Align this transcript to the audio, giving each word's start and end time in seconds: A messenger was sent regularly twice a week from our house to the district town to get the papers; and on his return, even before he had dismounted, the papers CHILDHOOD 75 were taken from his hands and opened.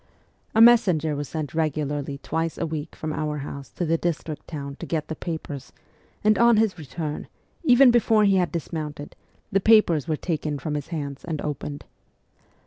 A 0.55 0.61
messenger 0.61 1.15
was 1.15 1.29
sent 1.29 1.53
regularly 1.53 2.17
twice 2.17 2.57
a 2.57 2.65
week 2.65 2.95
from 2.95 3.13
our 3.13 3.37
house 3.45 3.69
to 3.73 3.85
the 3.85 3.99
district 3.99 4.47
town 4.47 4.75
to 4.77 4.87
get 4.87 5.09
the 5.09 5.15
papers; 5.15 5.71
and 6.23 6.39
on 6.39 6.57
his 6.57 6.75
return, 6.79 7.27
even 7.63 7.91
before 7.91 8.23
he 8.23 8.37
had 8.37 8.51
dismounted, 8.51 9.15
the 9.51 9.59
papers 9.59 10.05
CHILDHOOD 10.05 10.05
75 10.05 10.09
were 10.31 10.37
taken 10.37 10.57
from 10.57 10.73
his 10.73 10.87
hands 10.87 11.23
and 11.23 11.39
opened. 11.43 11.85